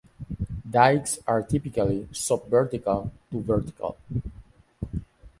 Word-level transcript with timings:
Dykes 0.67 1.19
are 1.27 1.43
typically 1.43 2.07
sub-vertical 2.11 3.11
to 3.31 3.41
vertical. 3.43 3.97